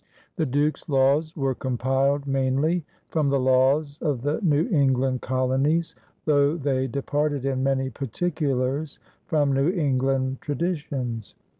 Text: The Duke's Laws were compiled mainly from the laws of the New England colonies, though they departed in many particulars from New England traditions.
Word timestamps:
The 0.35 0.47
Duke's 0.47 0.89
Laws 0.89 1.37
were 1.37 1.53
compiled 1.53 2.25
mainly 2.25 2.83
from 3.09 3.29
the 3.29 3.39
laws 3.39 3.99
of 4.01 4.23
the 4.23 4.39
New 4.41 4.67
England 4.71 5.21
colonies, 5.21 5.93
though 6.25 6.57
they 6.57 6.87
departed 6.87 7.45
in 7.45 7.61
many 7.61 7.91
particulars 7.91 8.97
from 9.27 9.53
New 9.53 9.69
England 9.69 10.41
traditions. 10.41 11.35